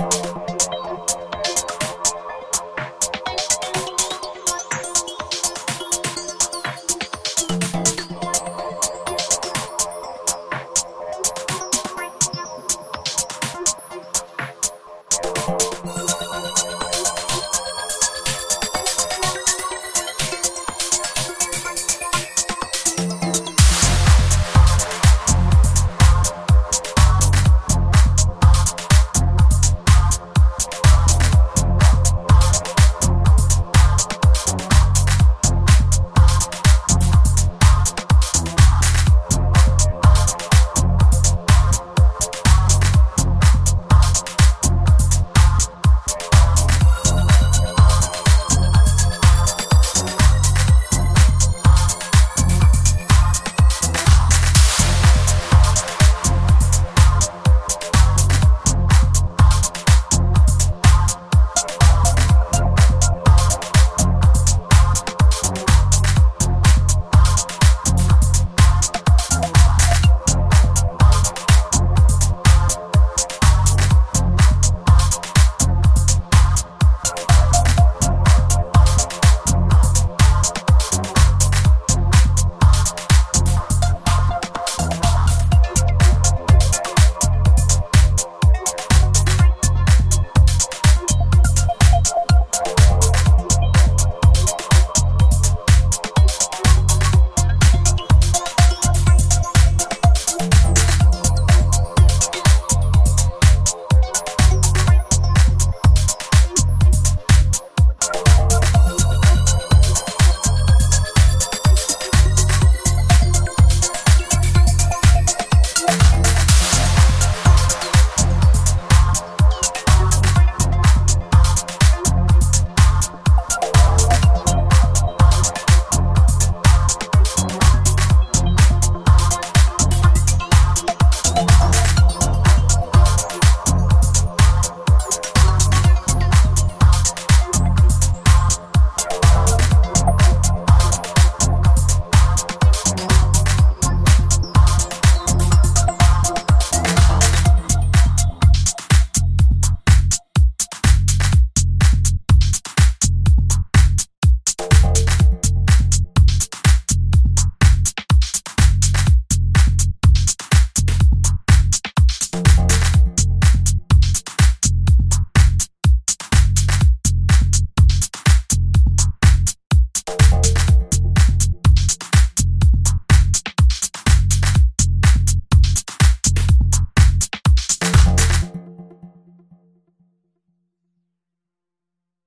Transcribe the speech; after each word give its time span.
you 0.00 0.41